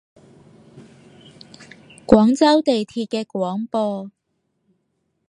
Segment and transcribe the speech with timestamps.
[2.07, 4.09] 廣州地鐵嘅廣播